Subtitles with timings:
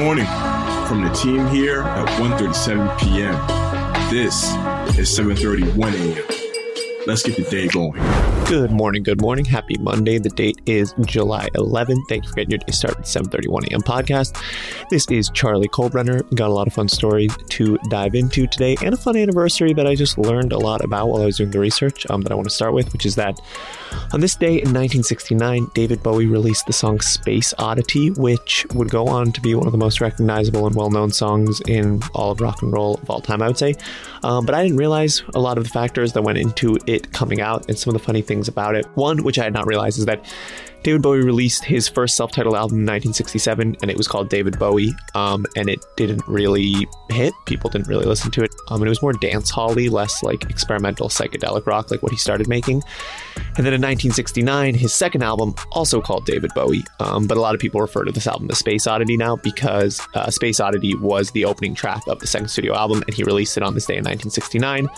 [0.00, 0.24] morning
[0.88, 3.34] from the team here at 1.37 p.m.
[4.10, 4.44] This
[4.98, 7.04] is 7.31 a.m.
[7.06, 8.29] Let's get the day going.
[8.50, 9.44] Good morning, good morning.
[9.44, 10.18] Happy Monday.
[10.18, 12.00] The date is July 11th.
[12.08, 13.80] Thank you for getting your day started with 7.31 a.m.
[13.80, 14.42] podcast.
[14.90, 16.28] This is Charlie Colebrenner.
[16.34, 19.86] Got a lot of fun stories to dive into today and a fun anniversary that
[19.86, 22.34] I just learned a lot about while I was doing the research um, that I
[22.34, 23.40] want to start with, which is that
[24.12, 29.06] on this day in 1969, David Bowie released the song Space Oddity, which would go
[29.06, 32.40] on to be one of the most recognizable and well known songs in all of
[32.40, 33.76] rock and roll of all time, I would say.
[34.24, 37.40] Um, but I didn't realize a lot of the factors that went into it coming
[37.40, 38.86] out and some of the funny things about it.
[38.94, 40.24] One, which I had not realized, is that
[40.82, 44.94] David Bowie released his first self-titled album in 1967, and it was called David Bowie.
[45.14, 47.34] Um, and it didn't really hit.
[47.44, 48.54] People didn't really listen to it.
[48.68, 52.18] Um, and it was more dance hall-y, less like experimental psychedelic rock, like what he
[52.18, 52.82] started making.
[53.56, 57.54] And then in 1969, his second album, also called David Bowie, um, but a lot
[57.54, 61.30] of people refer to this album as Space Oddity now because uh, Space Oddity was
[61.32, 63.94] the opening track of the second studio album, and he released it on this day
[63.94, 64.88] in 1969.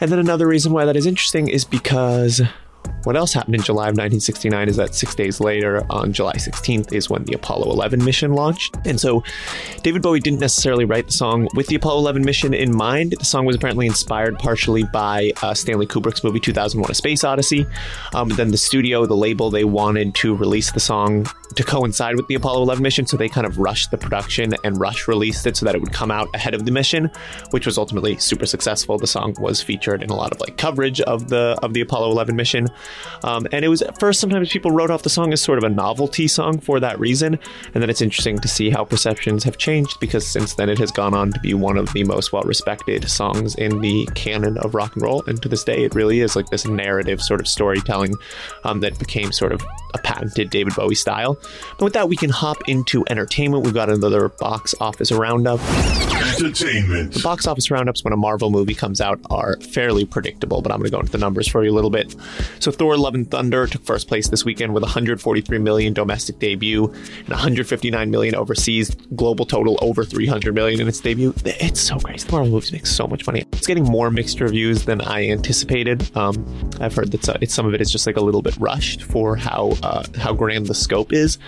[0.00, 2.40] And then another reason why that is interesting is because
[3.04, 6.92] what else happened in July of 1969 is that six days later, on July 16th,
[6.92, 8.76] is when the Apollo 11 mission launched.
[8.84, 9.22] And so
[9.82, 13.14] David Bowie didn't necessarily write the song with the Apollo 11 mission in mind.
[13.18, 17.66] The song was apparently inspired partially by uh, Stanley Kubrick's movie 2001 A Space Odyssey.
[18.14, 22.26] Um, then the studio, the label, they wanted to release the song to coincide with
[22.26, 25.56] the Apollo 11 mission, so they kind of rushed the production and rush released it
[25.56, 27.10] so that it would come out ahead of the mission,
[27.50, 28.98] which was ultimately super successful.
[28.98, 32.10] The song was featured in a lot of like coverage of the of the Apollo
[32.10, 32.67] 11 mission.
[33.22, 35.64] Um, and it was at first sometimes people wrote off the song as sort of
[35.64, 37.38] a novelty song for that reason.
[37.74, 40.90] And then it's interesting to see how perceptions have changed because since then it has
[40.90, 44.74] gone on to be one of the most well respected songs in the canon of
[44.74, 45.22] rock and roll.
[45.26, 48.14] And to this day, it really is like this narrative sort of storytelling
[48.64, 49.62] um, that became sort of
[49.94, 51.38] a patented David Bowie style.
[51.78, 53.64] But with that, we can hop into entertainment.
[53.64, 55.60] We've got another box office roundup.
[56.38, 57.14] Entertainment.
[57.14, 60.78] The box office roundups when a Marvel movie comes out are fairly predictable, but I'm
[60.78, 62.14] going to go into the numbers for you a little bit.
[62.60, 66.84] So Thor: Love and Thunder took first place this weekend with 143 million domestic debut
[66.84, 68.94] and 159 million overseas.
[69.16, 71.34] Global total over 300 million in its debut.
[71.44, 72.26] It's so crazy.
[72.26, 73.44] The Marvel movies make so much money.
[73.52, 76.16] It's getting more mixed reviews than I anticipated.
[76.16, 79.36] Um, I've heard that some of it is just like a little bit rushed for
[79.36, 81.38] how uh, how grand the scope is.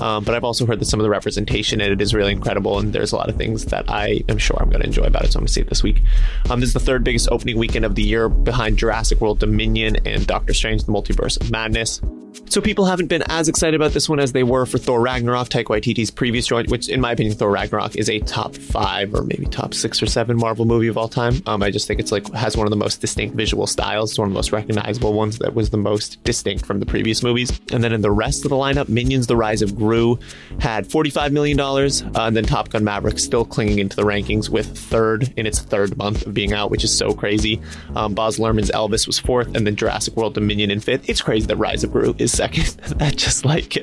[0.00, 2.78] Um, but I've also heard that some of the representation in it is really incredible,
[2.78, 5.24] and there's a lot of things that I am sure I'm going to enjoy about
[5.24, 5.32] it.
[5.32, 6.02] So I'm going to see it this week.
[6.50, 9.96] Um, this is the third biggest opening weekend of the year behind Jurassic World Dominion
[10.06, 12.00] and Doctor Strange: The Multiverse of Madness.
[12.48, 15.48] So people haven't been as excited about this one as they were for Thor Ragnarok,
[15.48, 19.24] Taika Waititi's previous joint, which in my opinion, Thor Ragnarok is a top five or
[19.24, 21.42] maybe top six or seven Marvel movie of all time.
[21.46, 24.10] Um, I just think it's like has one of the most distinct visual styles.
[24.10, 27.22] It's one of the most recognizable ones that was the most distinct from the previous
[27.22, 27.60] movies.
[27.72, 30.18] And then in the rest of the lineup, Minions: The Rise of Gru
[30.60, 34.48] had 45 million dollars, uh, and then Top Gun Maverick still clinging into the rankings
[34.48, 37.60] with third in its third month of being out, which is so crazy.
[37.94, 41.08] Um, Baz Luhrmann's Elvis was fourth, and then Jurassic World Dominion in fifth.
[41.08, 42.66] It's crazy that Rise of Gru is second.
[42.98, 43.76] that just like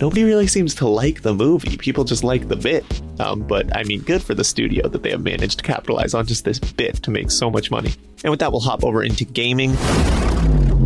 [0.00, 1.76] nobody really seems to like the movie.
[1.76, 2.82] People just like the bit.
[3.20, 6.24] Um, but I mean, good for the studio that they have managed to capitalize on
[6.26, 7.92] just this bit to make so much money.
[8.24, 9.74] And with that, we'll hop over into gaming.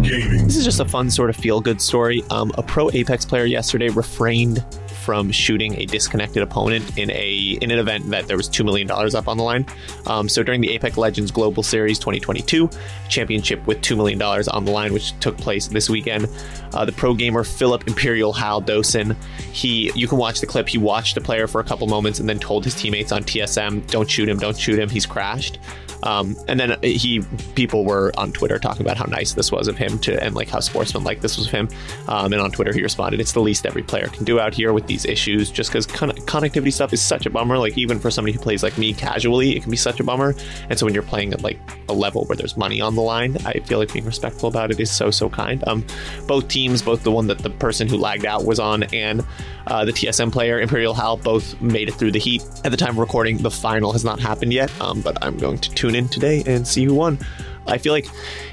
[0.03, 0.45] Gaming.
[0.45, 2.25] This is just a fun sort of feel good story.
[2.31, 4.65] Um, a pro Apex player yesterday refrained
[5.03, 8.87] from shooting a disconnected opponent in a in an event that there was two million
[8.87, 9.67] dollars up on the line.
[10.07, 12.71] Um, so during the Apex Legends Global Series 2022
[13.09, 16.29] championship with two million dollars on the line, which took place this weekend,
[16.73, 19.17] uh, the pro gamer Phillip Imperial Hal Dosen,
[19.53, 20.69] he you can watch the clip.
[20.69, 23.87] He watched the player for a couple moments and then told his teammates on TSM,
[23.91, 24.39] "Don't shoot him!
[24.39, 24.89] Don't shoot him!
[24.89, 25.59] He's crashed."
[26.03, 27.23] Um, and then he
[27.55, 30.49] people were on Twitter talking about how nice this was of him to and like
[30.49, 31.69] how sportsmanlike this was of him.
[32.09, 34.73] Um, and on Twitter he responded, "It's the least every player can do out here
[34.73, 37.59] with these issues, just because con- connectivity stuff is such a bummer.
[37.59, 40.35] Like even for somebody who plays like me casually, it can be such a bummer.
[40.69, 41.59] And so when you're playing at like
[41.89, 44.81] a level where there's money on the line, I feel like being respectful about it
[44.81, 45.63] is so so kind.
[45.67, 45.85] Um,
[46.27, 49.25] both teams, both the one that the person who lagged out was on and
[49.67, 52.43] uh, the TSM player Imperial Hal both made it through the heat.
[52.65, 55.59] At the time of recording, the final has not happened yet, um, but I'm going
[55.59, 57.19] to tune in today and see who won.
[57.67, 58.07] I feel like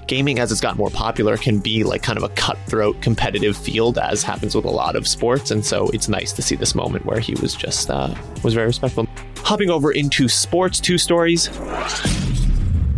[0.08, 3.98] gaming, as it's gotten more popular, can be like kind of a cutthroat competitive field,
[3.98, 5.52] as happens with a lot of sports.
[5.52, 8.14] And so it's nice to see this moment where he was just uh,
[8.44, 9.08] was very respectful.
[9.38, 11.50] Hopping over into sports, two stories.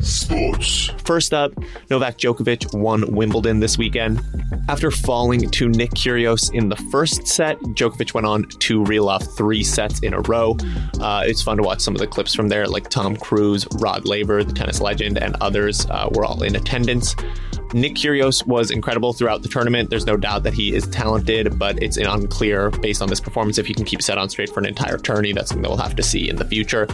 [0.01, 0.91] Sports.
[1.03, 1.51] First up,
[1.89, 4.21] Novak Djokovic won Wimbledon this weekend.
[4.67, 9.23] After falling to Nick Kyrgios in the first set, Djokovic went on to reel off
[9.37, 10.57] three sets in a row.
[10.99, 14.05] Uh, it's fun to watch some of the clips from there, like Tom Cruise, Rod
[14.05, 17.15] Laver, the tennis legend, and others uh, were all in attendance.
[17.73, 19.89] Nick Kyrgios was incredible throughout the tournament.
[19.89, 23.65] There's no doubt that he is talented, but it's unclear based on this performance if
[23.65, 25.31] he can keep set on straight for an entire tourney.
[25.31, 26.87] That's something that we'll have to see in the future.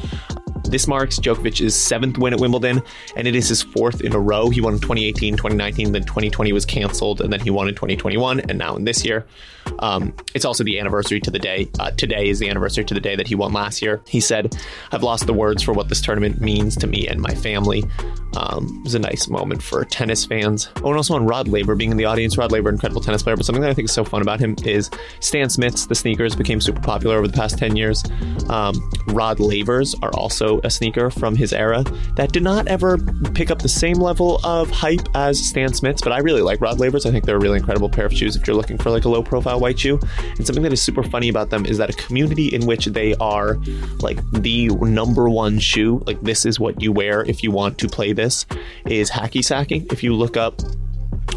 [0.70, 2.82] This marks Djokovic's seventh win at Wimbledon,
[3.16, 4.50] and it is his fourth in a row.
[4.50, 8.42] He won in 2018, 2019, then 2020 was canceled, and then he won in 2021,
[8.42, 9.26] and now in this year.
[9.80, 11.70] Um, it's also the anniversary to the day.
[11.80, 14.02] Uh, today is the anniversary to the day that he won last year.
[14.08, 14.56] He said,
[14.92, 17.84] I've lost the words for what this tournament means to me and my family.
[18.36, 20.70] Um, it was a nice moment for tennis fans.
[20.78, 22.38] Oh, and also on Rod Laver being in the audience.
[22.38, 24.56] Rod Laver, incredible tennis player, but something that I think is so fun about him
[24.64, 28.04] is Stan Smiths, the sneakers, became super popular over the past 10 years.
[28.50, 28.76] Um,
[29.08, 31.84] Rod Lavers are also a sneaker from his era
[32.16, 32.98] that did not ever
[33.34, 36.80] pick up the same level of hype as Stan Smiths, but I really like Rod
[36.80, 37.06] Lavers.
[37.06, 39.10] I think they're a really incredible pair of shoes if you're looking for like a
[39.10, 40.00] low profile white shoe.
[40.38, 43.16] And something that is super funny about them is that a community in which they
[43.16, 43.58] are
[44.00, 47.88] like the number one shoe, like this is what you wear if you want to
[47.88, 48.46] play this,
[48.86, 49.86] is hacky sacking.
[49.92, 50.62] If you look up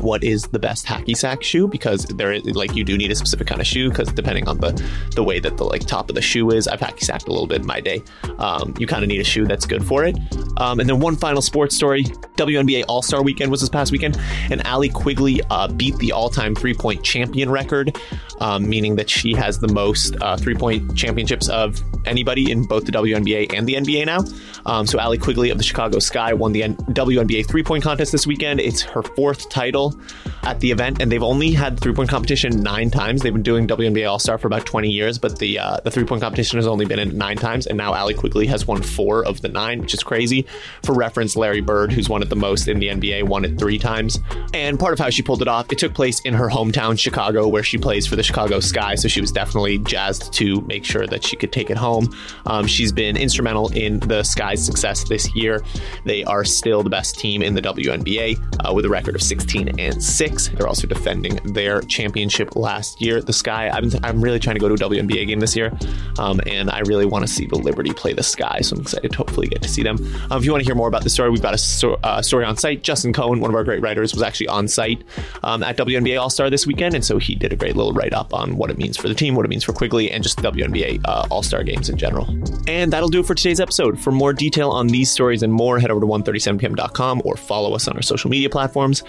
[0.00, 3.14] what is the best hacky sack shoe because there is like you do need a
[3.14, 4.70] specific kind of shoe because depending on the
[5.14, 7.46] the way that the like top of the shoe is i've hacky sacked a little
[7.46, 8.02] bit in my day.
[8.38, 10.16] Um, you kind of need a shoe that's good for it.
[10.56, 12.04] Um, and then one final sports story.
[12.36, 14.18] WNBA All Star Weekend was this past weekend,
[14.50, 17.98] and Allie Quigley uh, beat the all time three point champion record,
[18.40, 22.84] um, meaning that she has the most uh, three point championships of anybody in both
[22.84, 24.20] the WNBA and the NBA now.
[24.66, 28.12] Um, so Allie Quigley of the Chicago Sky won the N- WNBA three point contest
[28.12, 28.60] this weekend.
[28.60, 29.98] It's her fourth title
[30.42, 33.22] at the event, and they've only had three point competition nine times.
[33.22, 36.04] They've been doing WNBA All Star for about 20 years, but the uh, the three
[36.04, 39.24] point competition has only been in nine times, and now Allie Quigley has won four
[39.24, 40.46] of the nine, which is crazy.
[40.84, 43.78] For reference, Larry Bird, who's won it the most in the NBA, won it three
[43.78, 44.18] times.
[44.54, 47.48] And part of how she pulled it off, it took place in her hometown, Chicago,
[47.48, 48.94] where she plays for the Chicago Sky.
[48.94, 51.89] So she was definitely jazzed to make sure that she could take it home.
[52.46, 55.62] Um, she's been instrumental in the Sky's success this year.
[56.04, 59.78] They are still the best team in the WNBA uh, with a record of 16
[59.78, 60.48] and 6.
[60.48, 63.20] They're also defending their championship last year.
[63.20, 65.72] The Sky, I'm, I'm really trying to go to a WNBA game this year,
[66.18, 68.60] um, and I really want to see the Liberty play the Sky.
[68.60, 69.96] So I'm excited to hopefully get to see them.
[70.30, 72.22] Um, if you want to hear more about the story, we've got a so, uh,
[72.22, 72.82] story on site.
[72.82, 75.02] Justin Cohen, one of our great writers, was actually on site
[75.42, 78.12] um, at WNBA All Star this weekend, and so he did a great little write
[78.12, 80.40] up on what it means for the team, what it means for Quigley, and just
[80.40, 82.28] the WNBA uh, All Star games in general.
[82.68, 83.98] And that'll do it for today's episode.
[83.98, 87.88] For more detail on these stories and more, head over to 137pm.com or follow us
[87.88, 89.02] on our social media platforms.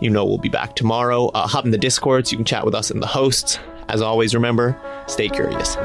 [0.00, 1.26] You know we'll be back tomorrow.
[1.28, 3.58] Uh, hop in the Discord so you can chat with us and the hosts.
[3.88, 5.76] As always, remember, stay curious.